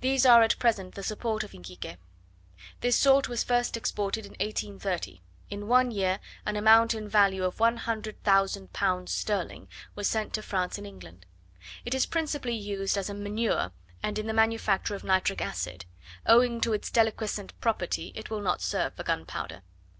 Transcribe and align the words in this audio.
These 0.00 0.26
are 0.26 0.42
at 0.42 0.58
present 0.58 0.96
the 0.96 1.04
support 1.04 1.44
of 1.44 1.54
Iquique. 1.54 1.96
This 2.80 2.96
salt 2.98 3.28
was 3.28 3.44
first 3.44 3.76
exported 3.76 4.26
in 4.26 4.32
1830: 4.32 5.22
in 5.50 5.68
one 5.68 5.92
year 5.92 6.18
an 6.44 6.56
amount 6.56 6.94
in 6.94 7.08
value 7.08 7.44
of 7.44 7.60
one 7.60 7.76
hundred 7.76 8.20
thousand 8.24 8.72
pounds 8.72 9.12
sterling, 9.12 9.68
was 9.94 10.08
sent 10.08 10.32
to 10.34 10.42
France 10.42 10.78
and 10.78 10.86
England. 10.88 11.26
It 11.84 11.94
is 11.94 12.06
principally 12.06 12.56
used 12.56 12.96
as 12.98 13.08
a 13.08 13.14
manure 13.14 13.70
and 14.02 14.18
in 14.18 14.26
the 14.26 14.34
manufacture 14.34 14.96
of 14.96 15.04
nitric 15.04 15.40
acid: 15.40 15.84
owing 16.26 16.60
to 16.62 16.72
its 16.72 16.90
deliquescent 16.90 17.52
property 17.60 18.10
it 18.16 18.30
will 18.30 18.40
not 18.42 18.62
serve 18.62 18.94
for 18.94 19.04
gunpowder. 19.04 19.62